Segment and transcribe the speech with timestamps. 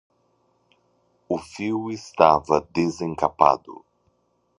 [1.29, 3.85] O fio estava desemcapado